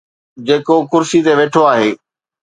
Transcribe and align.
جيڪو 0.45 0.75
ڪرسي 0.91 1.19
تي 1.25 1.33
ويٺو 1.39 1.61
آهي. 1.73 1.89